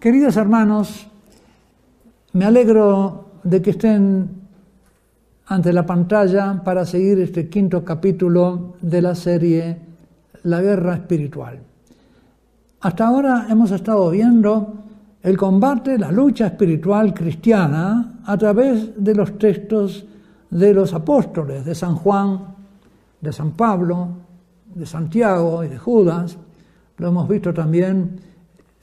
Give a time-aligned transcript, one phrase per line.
[0.00, 1.06] Queridos hermanos,
[2.32, 4.30] me alegro de que estén
[5.44, 9.76] ante la pantalla para seguir este quinto capítulo de la serie
[10.44, 11.58] La guerra espiritual.
[12.80, 14.72] Hasta ahora hemos estado viendo
[15.22, 20.06] el combate, la lucha espiritual cristiana a través de los textos
[20.48, 22.40] de los apóstoles, de San Juan,
[23.20, 24.08] de San Pablo,
[24.74, 26.38] de Santiago y de Judas.
[26.96, 28.29] Lo hemos visto también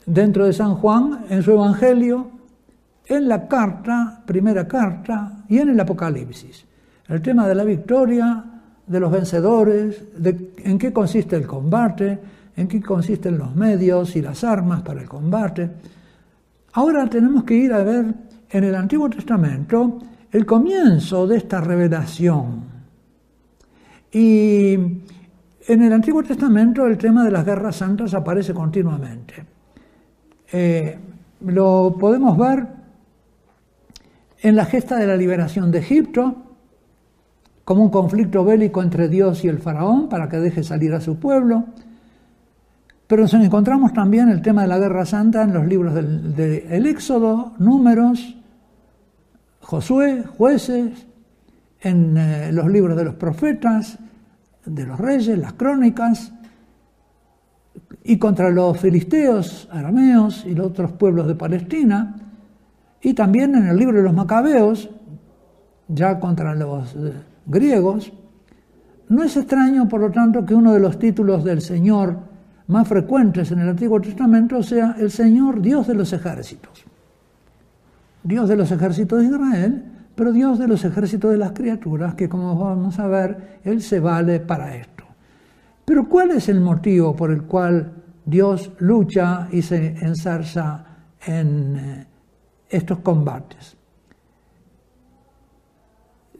[0.08, 2.28] dentro de San Juan, en su Evangelio,
[3.06, 6.64] en la carta, primera carta, y en el Apocalipsis.
[7.08, 8.44] El tema de la victoria,
[8.86, 12.18] de los vencedores, en qué consiste el combate,
[12.56, 15.70] en qué consisten los medios y las armas para el combate.
[16.72, 18.14] Ahora tenemos que ir a ver
[18.50, 19.98] en el Antiguo Testamento
[20.30, 22.62] el comienzo de esta revelación.
[24.10, 29.57] Y en el Antiguo Testamento el tema de las guerras santas aparece continuamente.
[30.52, 30.98] Eh,
[31.40, 32.66] lo podemos ver
[34.40, 36.36] en la gesta de la liberación de Egipto,
[37.64, 41.18] como un conflicto bélico entre Dios y el faraón para que deje salir a su
[41.18, 41.66] pueblo.
[43.06, 47.54] Pero nos encontramos también el tema de la guerra santa en los libros del, Éxodo,
[47.58, 48.36] Números,
[49.60, 51.06] Josué, Jueces,
[51.80, 53.98] en eh, los libros de los profetas,
[54.64, 56.32] de los reyes, las crónicas,
[58.04, 62.16] y contra los filisteos, arameos y los otros pueblos de Palestina,
[63.00, 64.90] y también en el libro de los macabeos,
[65.88, 67.12] ya contra los eh,
[67.46, 68.12] griegos.
[69.08, 72.18] No es extraño, por lo tanto, que uno de los títulos del Señor
[72.66, 76.84] más frecuentes en el Antiguo Testamento sea el Señor Dios de los ejércitos.
[78.22, 79.84] Dios de los ejércitos de Israel,
[80.14, 84.00] pero Dios de los ejércitos de las criaturas, que como vamos a ver, Él se
[84.00, 84.97] vale para esto.
[85.88, 87.90] Pero ¿cuál es el motivo por el cual
[88.26, 90.84] Dios lucha y se ensarza
[91.26, 92.06] en eh,
[92.68, 93.74] estos combates?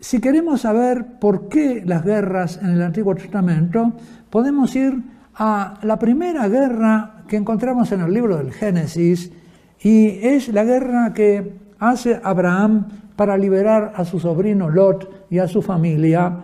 [0.01, 3.95] Si queremos saber por qué las guerras en el Antiguo Testamento,
[4.29, 5.03] podemos ir
[5.35, 9.33] a la primera guerra que encontramos en el libro del Génesis
[9.81, 15.49] y es la guerra que hace Abraham para liberar a su sobrino Lot y a
[15.49, 16.37] su familia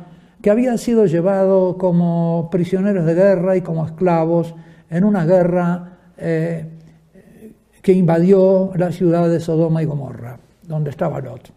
[0.44, 4.54] que habían sido llevados como prisioneros de guerra y como esclavos
[4.90, 6.68] en una guerra eh,
[7.80, 10.38] que invadió la ciudad de Sodoma y Gomorra,
[10.68, 11.50] donde estaba Lot.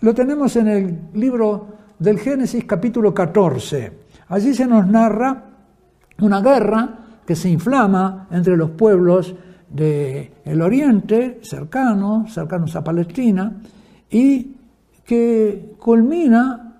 [0.00, 3.92] Lo tenemos en el libro del Génesis capítulo 14.
[4.30, 5.44] Allí se nos narra
[6.22, 9.32] una guerra que se inflama entre los pueblos
[9.68, 13.60] del oriente, cercanos, cercanos a Palestina,
[14.10, 14.56] y
[15.04, 16.71] que culmina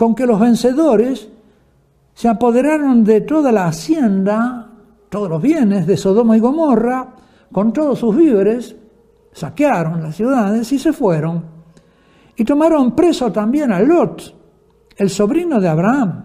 [0.00, 1.28] con que los vencedores
[2.14, 4.66] se apoderaron de toda la hacienda,
[5.10, 7.06] todos los bienes de Sodoma y Gomorra,
[7.52, 8.74] con todos sus víveres,
[9.30, 11.44] saquearon las ciudades y se fueron.
[12.34, 14.34] Y tomaron preso también a Lot,
[14.96, 16.24] el sobrino de Abraham,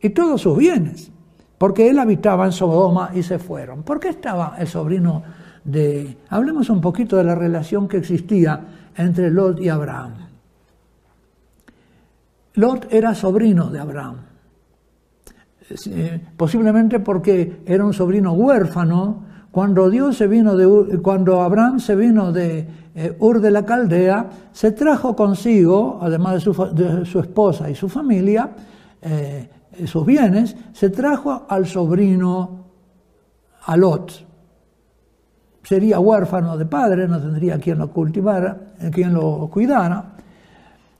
[0.00, 1.12] y todos sus bienes,
[1.58, 3.82] porque él habitaba en Sodoma y se fueron.
[3.82, 5.22] ¿Por qué estaba el sobrino
[5.62, 6.16] de...
[6.30, 10.25] Hablemos un poquito de la relación que existía entre Lot y Abraham.
[12.56, 14.16] Lot era sobrino de Abraham,
[15.68, 19.24] eh, posiblemente porque era un sobrino huérfano.
[19.50, 24.28] Cuando, Dios se vino de, cuando Abraham se vino de eh, Ur de la Caldea,
[24.52, 28.50] se trajo consigo, además de su, esposa y su familia,
[29.00, 29.48] eh,
[29.86, 32.66] sus bienes, se trajo al sobrino,
[33.64, 34.26] a Lot.
[35.62, 40.16] Sería huérfano de padre, no tendría quien lo cultivara, quien lo cuidara.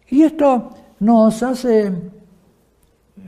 [0.09, 0.71] Y esto
[1.01, 1.93] nos hace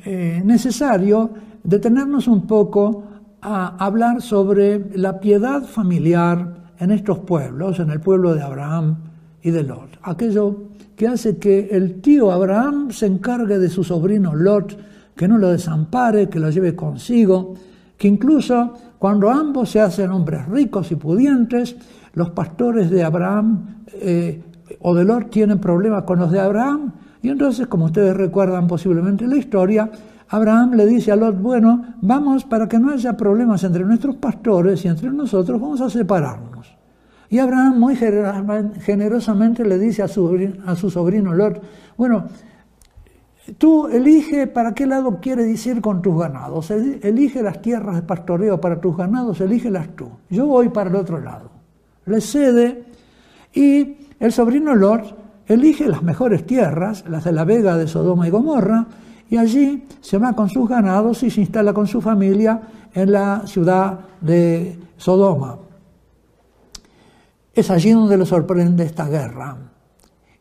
[0.04, 1.30] eh, necesario
[1.62, 3.04] detenernos un poco
[3.40, 8.96] a hablar sobre la piedad familiar en estos pueblos, en el pueblo de Abraham
[9.42, 9.98] y de Lot.
[10.02, 14.76] Aquello que hace que el tío Abraham se encargue de su sobrino Lot,
[15.14, 17.54] que no lo desampare, que lo lleve consigo,
[17.96, 21.76] que incluso cuando ambos se hacen hombres ricos y pudientes,
[22.14, 24.42] los pastores de Abraham eh,
[24.80, 26.92] o de Lot tienen problemas con los de Abraham
[27.22, 29.90] y entonces, como ustedes recuerdan posiblemente la historia,
[30.28, 34.84] Abraham le dice a Lot, bueno, vamos para que no haya problemas entre nuestros pastores
[34.84, 36.76] y entre nosotros, vamos a separarnos.
[37.30, 41.62] Y Abraham muy generosamente le dice a su, a su sobrino Lot,
[41.96, 42.26] bueno,
[43.58, 48.60] tú elige para qué lado quieres ir con tus ganados, elige las tierras de pastoreo
[48.60, 50.08] para tus ganados, elígelas tú.
[50.30, 51.50] Yo voy para el otro lado.
[52.06, 52.84] Le cede
[53.52, 58.30] y el sobrino Lot elige las mejores tierras, las de la vega de Sodoma y
[58.30, 58.86] Gomorra,
[59.30, 62.60] y allí se va con sus ganados y se instala con su familia
[62.94, 65.58] en la ciudad de Sodoma.
[67.54, 69.56] es allí donde le sorprende esta guerra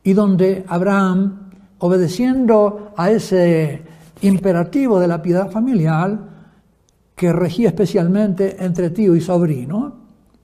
[0.03, 1.49] y donde Abraham,
[1.79, 3.81] obedeciendo a ese
[4.21, 6.37] imperativo de la piedad familiar,
[7.15, 9.95] que regía especialmente entre tío y sobrino,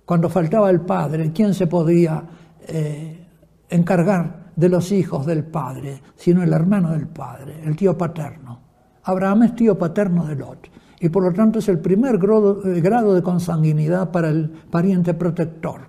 [0.03, 2.23] cuando faltaba el padre, ¿quién se podía
[2.67, 3.27] eh,
[3.69, 8.59] encargar de los hijos del padre, sino el hermano del padre, el tío paterno?
[9.03, 10.69] Abraham es tío paterno de Lot
[10.99, 15.13] y por lo tanto es el primer grado, eh, grado de consanguinidad para el pariente
[15.13, 15.81] protector.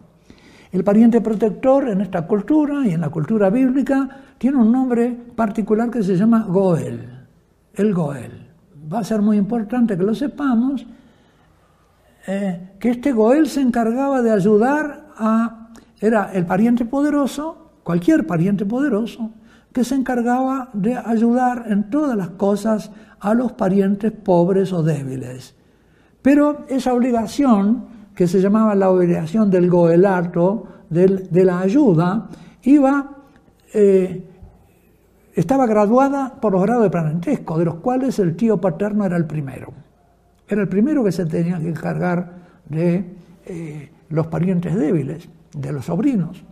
[0.73, 4.09] El pariente protector en esta cultura y en la cultura bíblica
[4.39, 7.27] tiene un nombre particular que se llama Goel,
[7.75, 8.49] el Goel.
[8.93, 10.85] Va a ser muy importante que lo sepamos,
[12.27, 15.71] eh, que este Goel se encargaba de ayudar a,
[16.01, 19.31] era el pariente poderoso, cualquier pariente poderoso,
[19.73, 22.91] que se encargaba de ayudar en todas las cosas
[23.21, 25.55] a los parientes pobres o débiles.
[26.23, 27.85] Pero esa obligación
[28.15, 32.29] que se llamaba la obligación del goelato, de la ayuda,
[32.63, 33.17] iba,
[33.73, 34.25] eh,
[35.35, 39.27] estaba graduada por los grados de parentesco, de los cuales el tío paterno era el
[39.27, 39.73] primero.
[40.49, 42.33] Era el primero que se tenía que encargar
[42.69, 43.17] de
[43.47, 46.45] eh, los parientes débiles, de los sobrinos.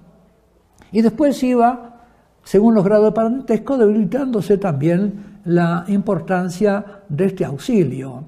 [0.93, 2.01] Y después iba,
[2.45, 8.25] según los grados de parentesco, debilitándose también la importancia de este auxilio.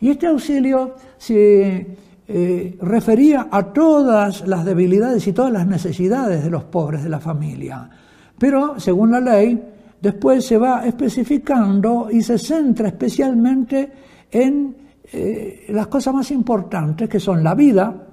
[0.00, 1.96] Y este auxilio se
[2.28, 7.20] eh, refería a todas las debilidades y todas las necesidades de los pobres de la
[7.20, 7.88] familia.
[8.38, 9.62] Pero, según la ley,
[10.00, 13.92] después se va especificando y se centra especialmente
[14.30, 14.76] en
[15.12, 18.05] eh, las cosas más importantes, que son la vida,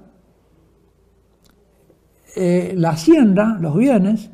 [2.34, 4.30] eh, la hacienda, los bienes,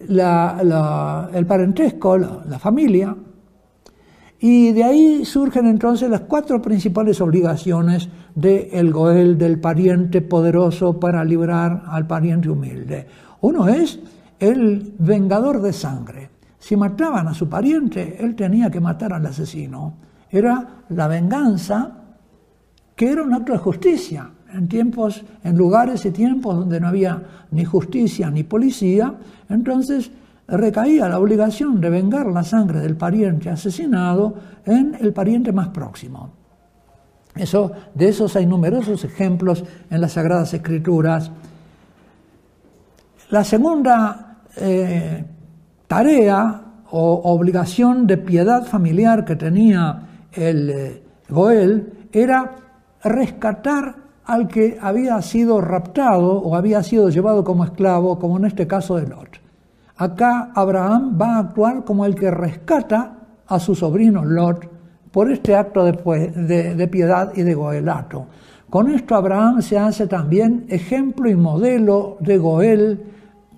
[0.00, 3.14] el parentesco, la familia,
[4.42, 11.22] y de ahí surgen entonces las cuatro principales obligaciones del Goel, del pariente poderoso para
[11.24, 13.06] librar al pariente humilde.
[13.42, 14.00] Uno es
[14.38, 16.30] el vengador de sangre.
[16.58, 19.94] Si mataban a su pariente, él tenía que matar al asesino.
[20.30, 21.98] Era la venganza
[22.96, 24.30] que era un acto de justicia.
[24.52, 29.14] En tiempos, en lugares y tiempos donde no había ni justicia ni policía,
[29.48, 30.10] entonces
[30.48, 34.34] recaía la obligación de vengar la sangre del pariente asesinado
[34.66, 36.30] en el pariente más próximo.
[37.34, 41.30] Eso, de esos hay numerosos ejemplos en las Sagradas Escrituras.
[43.30, 45.24] La segunda eh,
[45.86, 52.56] tarea o obligación de piedad familiar que tenía el eh, Goel era
[53.04, 53.94] rescatar
[54.24, 58.96] al que había sido raptado o había sido llevado como esclavo, como en este caso
[58.96, 59.40] de Lot.
[59.96, 64.68] Acá Abraham va a actuar como el que rescata a su sobrino Lot
[65.10, 68.26] por este acto de, piedad y de goelato.
[68.68, 73.04] Con esto Abraham se hace también ejemplo y modelo de Goel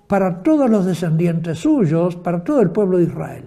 [0.07, 3.45] para todos los descendientes suyos, para todo el pueblo de Israel.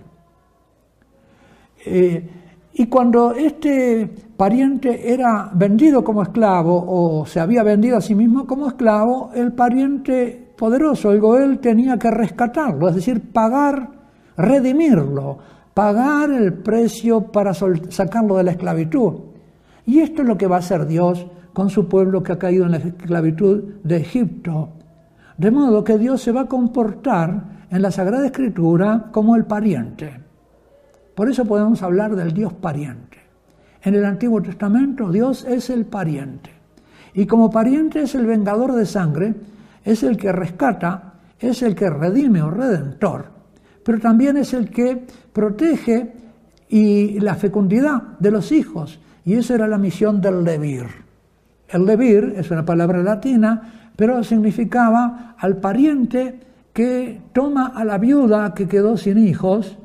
[1.84, 2.30] Eh,
[2.78, 4.06] y cuando este
[4.36, 9.54] pariente era vendido como esclavo o se había vendido a sí mismo como esclavo, el
[9.54, 13.88] pariente poderoso, el Goel tenía que rescatarlo, es decir, pagar,
[14.36, 15.38] redimirlo,
[15.72, 19.20] pagar el precio para sacarlo de la esclavitud.
[19.86, 22.66] Y esto es lo que va a hacer Dios con su pueblo que ha caído
[22.66, 24.68] en la esclavitud de Egipto.
[25.38, 30.25] De modo que Dios se va a comportar en la Sagrada Escritura como el pariente.
[31.16, 33.16] Por eso podemos hablar del Dios pariente.
[33.82, 36.50] En el Antiguo Testamento Dios es el pariente.
[37.14, 39.34] Y como pariente es el vengador de sangre
[39.82, 43.30] es el que rescata, es el que redime o redentor,
[43.82, 46.12] pero también es el que protege
[46.68, 49.00] y la fecundidad de los hijos.
[49.24, 50.84] Y esa era la misión del levir.
[51.68, 56.40] El levir es una palabra latina, pero significaba al pariente
[56.74, 59.78] que toma a la viuda que quedó sin hijos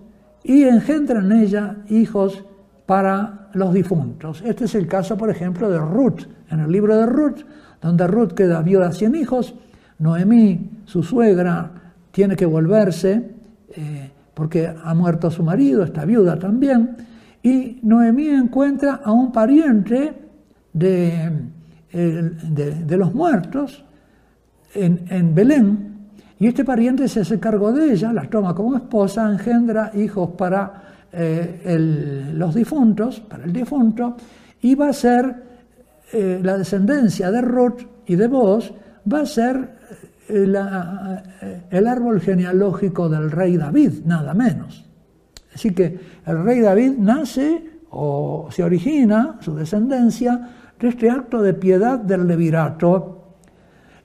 [0.43, 2.43] y engendra en ella hijos
[2.86, 4.41] para los difuntos.
[4.45, 7.41] Este es el caso, por ejemplo, de Ruth, en el libro de Ruth,
[7.81, 9.55] donde Ruth queda viuda sin hijos
[10.01, 11.71] Noemí, su suegra,
[12.12, 13.24] tiene que volverse
[13.75, 16.98] eh, porque ha muerto su marido, está viuda también,
[17.43, 20.13] y Noemí encuentra a un pariente
[20.74, 21.31] de,
[21.93, 23.83] de, los muertos
[24.74, 25.90] en, Belén,
[26.41, 31.05] y este pariente se hace cargo de ella, la toma como esposa, engendra hijos para
[31.12, 34.17] eh, los difuntos, para el difunto,
[34.60, 35.36] y va a ser
[36.12, 38.71] eh, la descendencia de Ruth y de Boaz,
[39.12, 39.81] va a ser
[40.27, 44.83] el árbol genealógico del rey David, nada menos.
[45.53, 51.53] Así que el rey David nace o se origina, su descendencia, de este acto de
[51.53, 53.20] piedad del levirato.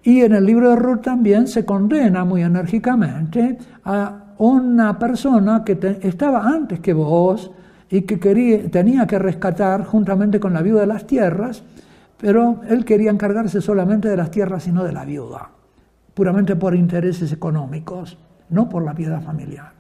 [0.07, 5.99] Y en el libro de Ruth también se condena muy enérgicamente a una persona que
[6.01, 7.51] estaba antes que vos
[7.91, 11.65] y que quería, tenía que rescatar juntamente con la viuda de las tierras,
[12.19, 15.51] pero él quería encargarse solamente de las tierras y no de la viuda,
[16.15, 18.17] puramente por intereses económicos,
[18.51, 19.73] no por la piedad familiar.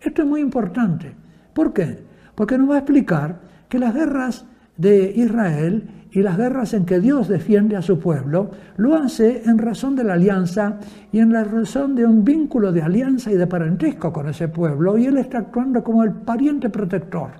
[0.00, 1.14] Esto es muy importante.
[1.54, 1.96] ¿Por qué?
[2.34, 4.46] Porque nos va a explicar que las guerras
[4.76, 9.58] de Israel y las guerras en que Dios defiende a su pueblo, lo hace en
[9.58, 10.78] razón de la alianza
[11.12, 14.98] y en la razón de un vínculo de alianza y de parentesco con ese pueblo,
[14.98, 17.30] y Él está actuando como el pariente protector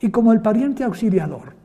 [0.00, 1.56] y como el pariente auxiliador.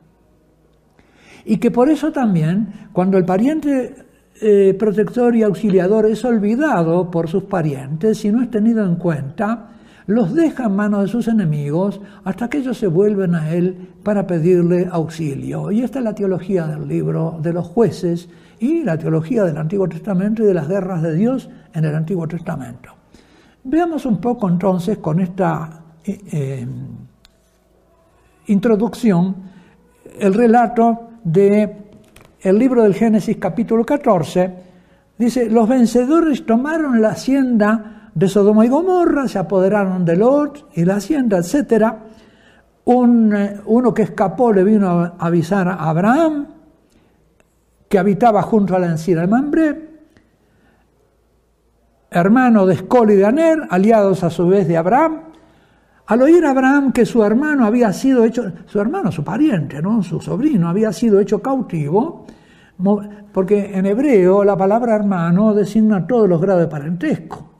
[1.44, 3.94] Y que por eso también, cuando el pariente
[4.40, 9.70] eh, protector y auxiliador es olvidado por sus parientes y no es tenido en cuenta,
[10.06, 14.26] los deja en manos de sus enemigos hasta que ellos se vuelven a él para
[14.26, 15.70] pedirle auxilio.
[15.70, 19.88] Y esta es la teología del libro de los jueces y la teología del Antiguo
[19.88, 22.90] Testamento y de las guerras de Dios en el Antiguo Testamento.
[23.64, 26.66] Veamos un poco entonces con esta eh, eh,
[28.46, 29.36] introducción
[30.18, 31.84] el relato de
[32.42, 34.54] el libro del Génesis capítulo 14.
[35.16, 40.84] Dice, los vencedores tomaron la hacienda de Sodoma y Gomorra, se apoderaron de Lot y
[40.84, 41.94] la hacienda, etc.
[42.84, 46.46] Un, eh, uno que escapó le vino a avisar a Abraham,
[47.88, 49.90] que habitaba junto a la encina de Mambré,
[52.10, 55.20] hermano de Escol y de Aner, aliados a su vez de Abraham.
[56.06, 60.02] Al oír Abraham que su hermano había sido hecho, su hermano, su pariente, ¿no?
[60.02, 62.26] su sobrino, había sido hecho cautivo,
[63.32, 67.53] porque en hebreo la palabra hermano designa todos los grados de parentesco.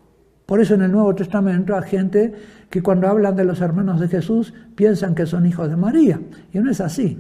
[0.47, 2.35] Por eso en el Nuevo Testamento hay gente
[2.69, 6.21] que cuando hablan de los hermanos de Jesús piensan que son hijos de María.
[6.53, 7.19] Y no es así.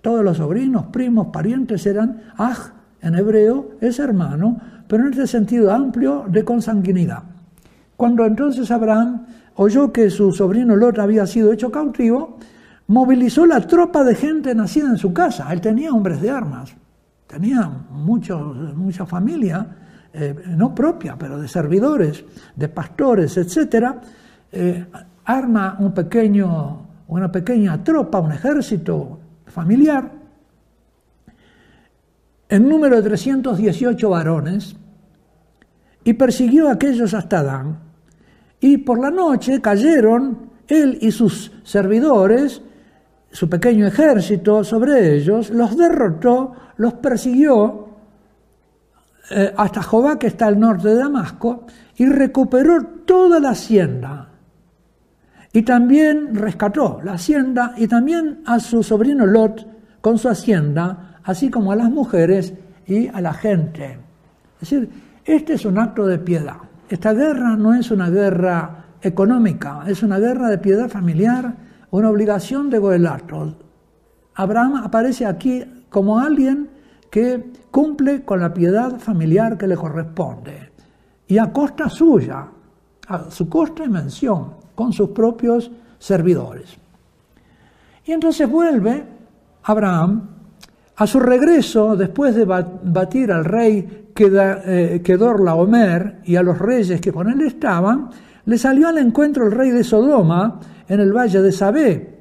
[0.00, 5.72] Todos los sobrinos, primos, parientes eran aj, en hebreo es hermano, pero en este sentido
[5.72, 7.22] amplio de consanguinidad.
[7.96, 12.38] Cuando entonces Abraham oyó que su sobrino Lot había sido hecho cautivo,
[12.86, 15.52] movilizó la tropa de gente nacida en su casa.
[15.52, 16.74] Él tenía hombres de armas,
[17.26, 19.66] tenía muchos, mucha familia
[20.12, 22.24] eh, no propia, pero de servidores,
[22.56, 23.94] de pastores, etc.,
[24.50, 24.86] eh,
[25.24, 30.10] arma un pequeño, una pequeña tropa, un ejército familiar,
[32.48, 34.74] en número de 318 varones,
[36.02, 37.78] y persiguió a aquellos hasta Dan.
[38.58, 42.62] Y por la noche cayeron él y sus servidores,
[43.30, 47.89] su pequeño ejército sobre ellos, los derrotó, los persiguió
[49.30, 54.28] eh, hasta Jobá, que está al norte de Damasco, y recuperó toda la hacienda.
[55.52, 59.66] Y también rescató la hacienda y también a su sobrino Lot
[60.00, 62.54] con su hacienda, así como a las mujeres
[62.86, 63.98] y a la gente.
[64.60, 64.90] Es decir,
[65.24, 66.56] este es un acto de piedad.
[66.88, 71.54] Esta guerra no es una guerra económica, es una guerra de piedad familiar,
[71.90, 73.56] una obligación de goelato.
[74.34, 76.69] Abraham aparece aquí como alguien
[77.10, 80.70] que cumple con la piedad familiar que le corresponde
[81.26, 82.46] y a costa suya,
[83.08, 86.76] a su costa y mención, con sus propios servidores.
[88.04, 89.04] Y entonces vuelve
[89.64, 90.28] Abraham
[90.96, 95.40] a su regreso, después de batir al rey eh, Kedor
[96.24, 98.10] y a los reyes que con él estaban,
[98.44, 102.18] le salió al encuentro el rey de Sodoma en el valle de Sabé.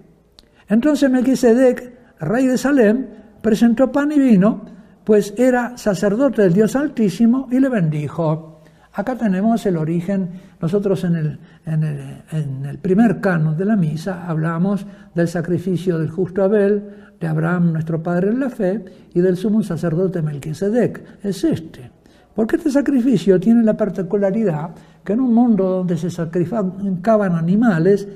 [0.68, 3.08] Entonces Melquisedec, rey de Salem,
[3.42, 4.62] presentó pan y vino
[5.04, 8.62] pues era sacerdote del Dios Altísimo y le bendijo.
[8.94, 10.30] Acá tenemos el origen,
[10.60, 16.44] nosotros en el, en el, primer canon de la misa hablamos del sacrificio del justo
[16.44, 16.84] Abel,
[17.20, 21.24] de Abraham nuestro padre en la fe, y del sumo sacerdote Melquisedec.
[21.24, 21.92] Es este.
[22.34, 24.72] Porque este sacrificio tiene la particularidad
[25.04, 28.08] que en un mundo donde se sacrificaban animales,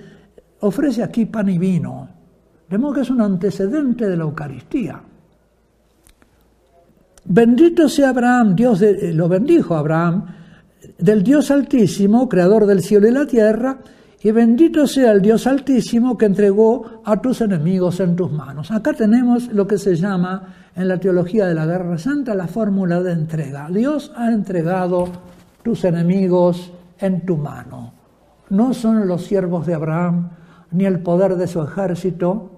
[0.62, 2.10] ofrece aquí pan y vino.
[2.70, 5.02] De modo que es un antecedente de la Eucaristía.
[7.26, 10.26] Bendito sea Abraham, Dios eh, lo bendijo Abraham,
[10.98, 13.80] del Dios Altísimo, creador del cielo y la tierra,
[14.22, 18.72] y bendito sea el Dios Altísimo que entregó a tus enemigos en tus manos.
[18.72, 23.02] Acá tenemos lo que se llama en la teología de la guerra santa la fórmula
[23.02, 23.68] de entrega.
[23.70, 25.10] Dios ha entregado
[25.62, 27.94] tus enemigos en tu mano.
[28.50, 30.30] No son los siervos de Abraham,
[30.72, 32.53] ni el poder de su ejército,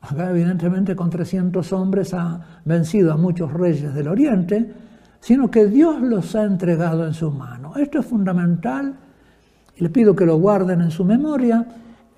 [0.00, 4.72] Acá evidentemente con 300 hombres ha vencido a muchos reyes del Oriente,
[5.20, 7.74] sino que Dios los ha entregado en su mano.
[7.76, 8.94] Esto es fundamental
[9.76, 11.66] y le pido que lo guarden en su memoria,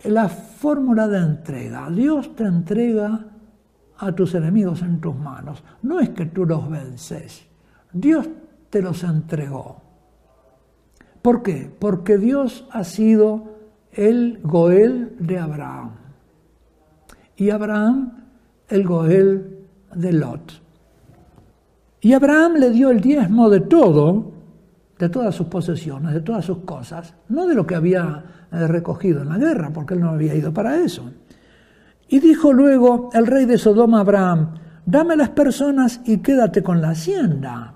[0.05, 1.89] la fórmula de entrega.
[1.91, 3.27] Dios te entrega
[3.99, 5.63] a tus enemigos en tus manos.
[5.83, 7.47] No es que tú los vences,
[7.93, 8.29] Dios
[8.69, 9.83] te los entregó.
[11.23, 11.71] ¿Por qué?
[11.79, 13.57] Porque Dios ha sido
[13.93, 15.91] el Goel de Abraham.
[17.41, 18.13] Y Abraham
[18.69, 19.61] el Goel
[19.95, 20.61] de Lot.
[22.03, 24.31] Y Abraham le dio el diezmo de todo,
[24.99, 29.23] de todas sus posesiones, de todas sus cosas, no de lo que había eh, recogido
[29.23, 31.11] en la guerra, porque él no había ido para eso.
[32.09, 34.55] Y dijo luego el rey de Sodoma a Abraham,
[34.85, 37.73] dame las personas y quédate con la hacienda.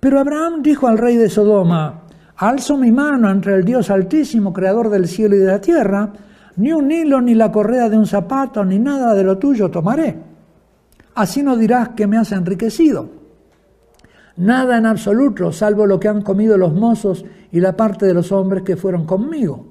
[0.00, 2.04] Pero Abraham dijo al rey de Sodoma,
[2.36, 6.10] alzo mi mano entre el Dios altísimo, creador del cielo y de la tierra,
[6.60, 10.30] ni un hilo, ni la correa de un zapato, ni nada de lo tuyo tomaré
[11.14, 13.20] así no dirás que me has enriquecido.
[14.36, 18.32] Nada en absoluto, salvo lo que han comido los mozos y la parte de los
[18.32, 19.66] hombres que fueron conmigo.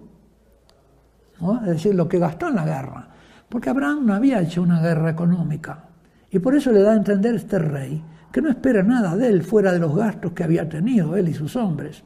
[1.61, 3.07] Es decir, lo que gastó en la guerra.
[3.47, 5.85] Porque Abraham no había hecho una guerra económica.
[6.29, 9.41] Y por eso le da a entender este rey que no espera nada de él
[9.41, 12.03] fuera de los gastos que había tenido él y sus hombres.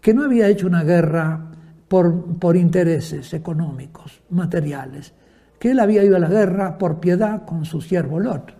[0.00, 1.52] Que no había hecho una guerra
[1.88, 5.12] por, intereses económicos, materiales,
[5.58, 8.52] que él había ido a la guerra por piedad con su siervo Lot.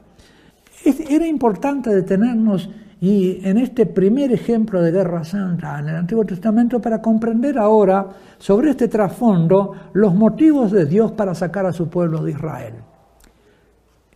[0.85, 6.81] Era importante detenernos y en este primer ejemplo de guerra santa en el Antiguo Testamento
[6.81, 8.07] para comprender ahora
[8.39, 12.75] sobre este trasfondo los motivos de Dios para sacar a su pueblo de Israel.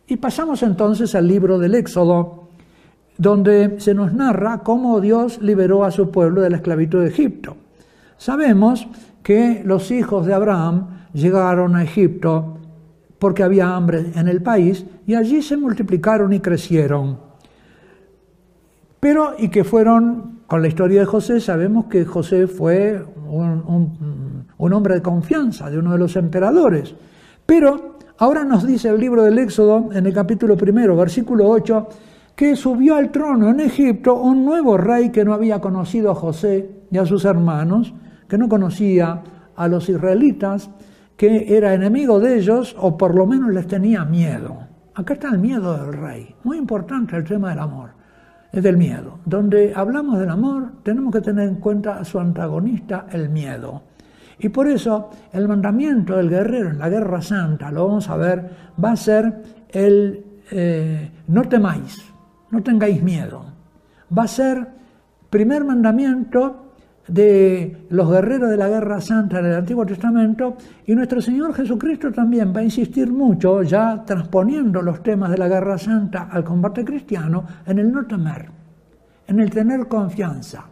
[0.07, 2.49] Y pasamos entonces al libro del Éxodo,
[3.19, 7.57] donde se nos narra cómo Dios liberó a su pueblo de la esclavitud de Egipto.
[8.21, 8.87] Sabemos
[9.23, 12.59] que los hijos de Abraham llegaron a Egipto
[13.19, 17.19] porque había hambre en el país, y allí se multiplicaron y crecieron.
[19.01, 24.97] Pero, y que fueron, con la historia de José, sabemos que José fue un, hombre
[24.97, 26.95] de confianza de uno de los emperadores.
[27.47, 31.89] Pero ahora nos dice el libro del Éxodo, en el capítulo primero, versículo 8,
[32.37, 36.71] que subió al trono en Egipto un nuevo rey que no había conocido a José
[36.91, 37.95] y a sus hermanos,
[38.31, 39.23] que no conocía
[39.57, 40.71] a los israelitas,
[41.17, 44.57] que era enemigo de ellos o por lo menos les tenía miedo.
[44.95, 46.35] Acá está el miedo del rey.
[46.45, 47.91] Muy importante el tema del amor.
[48.53, 49.19] Es del miedo.
[49.25, 53.83] Donde hablamos del amor tenemos que tener en cuenta a su antagonista, el miedo.
[54.39, 58.51] Y por eso el mandamiento del guerrero en la guerra santa, lo vamos a ver,
[58.83, 61.97] va a ser el eh, no temáis,
[62.51, 63.45] no tengáis miedo.
[64.17, 64.67] Va a ser
[65.29, 66.70] primer mandamiento
[67.13, 72.53] de los guerreros de la Guerra Santa del Antiguo Testamento y nuestro Señor Jesucristo también
[72.55, 77.45] va a insistir mucho, ya transponiendo los temas de la Guerra Santa al combate cristiano,
[77.67, 78.49] en el no temer,
[79.27, 80.65] en el tener confianza.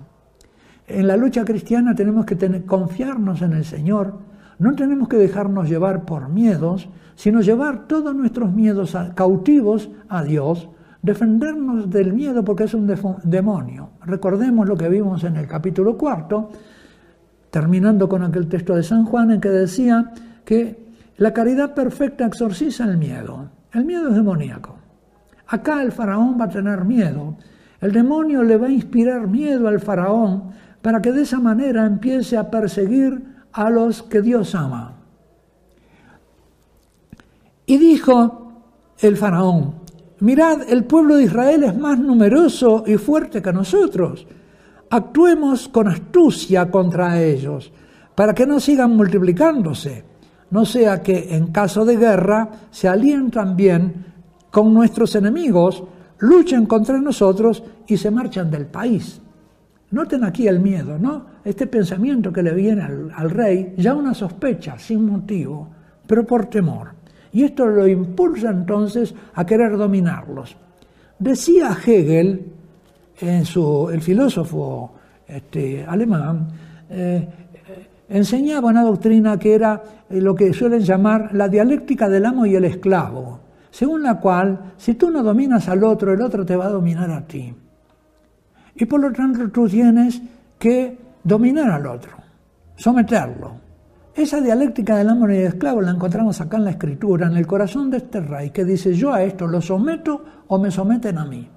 [0.86, 4.18] En la lucha cristiana tenemos que tener, confiarnos en el Señor,
[4.58, 10.68] no tenemos que dejarnos llevar por miedos, sino llevar todos nuestros miedos cautivos a Dios,
[11.02, 12.92] defendernos del miedo porque es un
[13.24, 13.90] demonio.
[14.04, 16.50] Recordemos lo que vimos en el capítulo cuarto,
[17.50, 20.12] terminando con aquel texto de San Juan en que decía
[20.44, 23.50] que la caridad perfecta exorciza el miedo.
[23.72, 24.76] El miedo es demoníaco.
[25.48, 27.36] Acá el faraón va a tener miedo.
[27.80, 30.50] El demonio le va a inspirar miedo al faraón
[30.82, 34.94] para que de esa manera empiece a perseguir a los que Dios ama.
[37.66, 38.62] Y dijo
[39.00, 39.74] el faraón,
[40.20, 44.26] Mirad, el pueblo de Israel es más numeroso y fuerte que nosotros.
[44.90, 47.72] Actuemos con astucia contra ellos,
[48.14, 50.04] para que no sigan multiplicándose,
[50.50, 54.06] no sea que en caso de guerra se alíen también
[54.50, 55.84] con nuestros enemigos,
[56.18, 59.20] luchen contra nosotros y se marchan del país.
[59.90, 61.26] Noten aquí el miedo, ¿no?
[61.44, 65.68] Este pensamiento que le viene al, al rey, ya una sospecha, sin motivo,
[66.06, 66.97] pero por temor.
[67.32, 70.56] Y esto lo impulsa entonces a querer dominarlos.
[71.18, 72.52] Decía Hegel,
[73.20, 74.92] en su, el filósofo
[75.26, 76.48] este, alemán,
[76.88, 77.28] eh,
[78.08, 82.54] enseñaba una doctrina que era eh, lo que suelen llamar la dialéctica del amo y
[82.54, 86.66] el esclavo, según la cual si tú no dominas al otro, el otro te va
[86.66, 87.52] a dominar a ti.
[88.74, 90.22] Y por lo tanto tú tienes
[90.58, 92.12] que dominar al otro,
[92.76, 93.67] someterlo.
[94.18, 97.46] Esa dialéctica del amo y del esclavo la encontramos acá en la escritura, en el
[97.46, 101.24] corazón de este rey, que dice, yo a esto lo someto o me someten a
[101.24, 101.48] mí.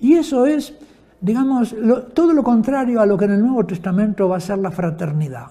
[0.00, 0.74] Y eso es,
[1.20, 1.76] digamos,
[2.12, 5.46] todo lo contrario a lo que en el Nuevo Testamento va a ser la fraternidad.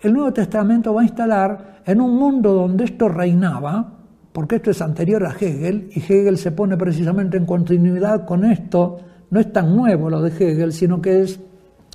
[0.00, 3.92] El Nuevo Testamento va a instalar en un mundo donde esto reinaba,
[4.32, 9.00] porque esto es anterior a Hegel, y Hegel se pone precisamente en continuidad con esto,
[9.28, 11.38] no es tan nuevo lo de Hegel, sino que es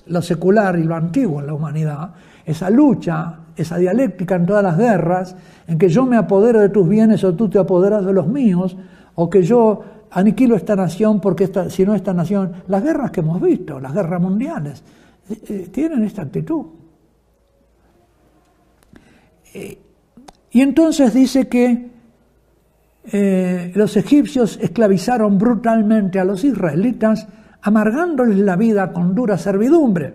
[0.09, 2.11] lo secular y lo antiguo en la humanidad,
[2.45, 5.35] esa lucha, esa dialéctica en todas las guerras,
[5.67, 8.75] en que yo me apodero de tus bienes o tú te apoderas de los míos,
[9.15, 13.41] o que yo aniquilo esta nación porque si no esta nación, las guerras que hemos
[13.41, 14.83] visto, las guerras mundiales,
[15.29, 16.65] eh, eh, tienen esta actitud.
[19.53, 19.77] Eh,
[20.51, 21.89] y entonces dice que
[23.73, 27.27] los egipcios esclavizaron brutalmente a los israelitas,
[27.61, 30.13] amargándoles la vida con dura servidumbre,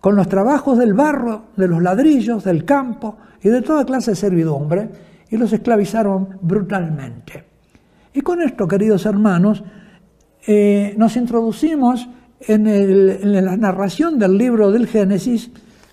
[0.00, 4.16] con los trabajos del barro, de los ladrillos, del campo y de toda clase de
[4.16, 4.88] servidumbre,
[5.30, 7.44] y los esclavizaron brutalmente.
[8.14, 9.62] Y con esto, queridos hermanos,
[10.46, 12.08] eh, nos introducimos
[12.40, 15.50] en, la narración del libro del Génesis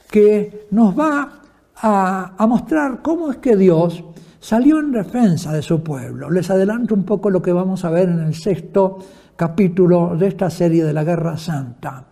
[0.10, 1.42] que nos va
[1.76, 4.04] a, a mostrar cómo es que Dios
[4.40, 6.30] salió en defensa de su pueblo.
[6.30, 9.00] Les adelanto un poco lo que vamos a ver en el sexto
[9.36, 12.06] capítulo de esta serie de la Guerra Santa,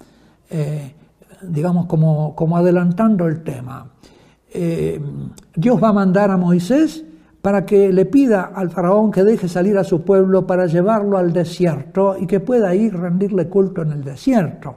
[0.49, 0.93] eh,
[1.41, 3.85] digamos como, como, adelantando el tema.
[4.53, 5.01] Eh,
[5.55, 7.03] Dios va a mandar a Moisés
[7.41, 11.33] para que le pida al faraón que deje salir a su pueblo para llevarlo al
[11.33, 14.75] desierto y que pueda ir rendirle culto en el desierto.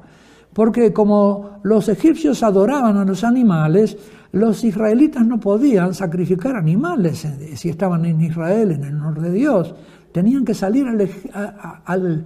[0.52, 3.96] Porque como los egipcios adoraban a los animales,
[4.32, 9.74] los israelitas no podían sacrificar animales si estaban en Israel, en el norte de Dios.
[10.16, 12.24] Tenían que salir al,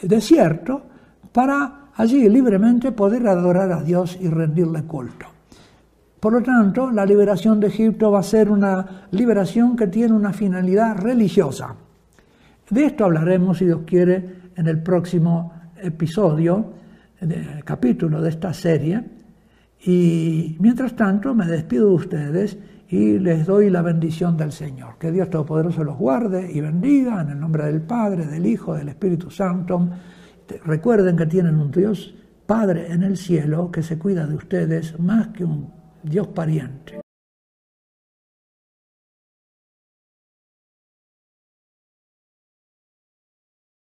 [0.00, 0.82] desierto
[1.30, 5.26] para allí libremente poder adorar a Dios y rendirle culto.
[6.18, 10.32] Por lo tanto, la liberación de Egipto va a ser una liberación que tiene una
[10.32, 11.74] finalidad religiosa.
[12.70, 16.72] De esto hablaremos, si Dios quiere, en el próximo episodio,
[17.66, 19.04] capítulo de esta serie.
[19.84, 22.58] Y mientras tanto, me despido de ustedes
[22.90, 24.98] y les doy la bendición del Señor.
[24.98, 28.88] Que Dios Todopoderoso los guarde y bendiga en el nombre del Padre, del Hijo, del
[28.88, 29.88] Espíritu Santo.
[30.64, 32.14] Recuerden que tienen un Dios
[32.46, 35.72] Padre en el cielo que se cuida de ustedes más que un
[36.02, 37.00] Dios pariente.